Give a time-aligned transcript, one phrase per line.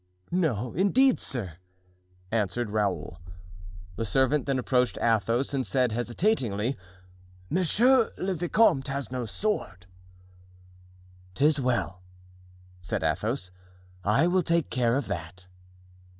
[0.31, 1.57] "No, indeed, sir,"
[2.31, 3.19] answered Raoul.
[3.97, 6.75] The servant then approached Athos and said, hesitatingly:
[7.51, 9.85] "Monsieur le vicomte has no sword."
[11.35, 12.01] "'Tis well,"
[12.81, 13.51] said Athos,
[14.03, 15.45] "I will take care of that."